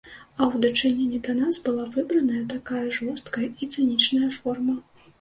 [0.29, 4.81] А ў дачыненні да нас была выбраная такая жорсткая і цынічная форма.